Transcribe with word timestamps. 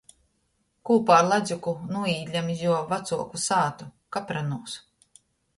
Kūpā 0.89 1.17
ar 1.23 1.27
Ladzuku 1.33 1.75
nūīdļam 1.97 2.49
iz 2.55 2.63
juo 2.65 2.79
vacuoku 2.95 3.43
sātu 3.45 3.91
Kapranūs. 4.17 4.81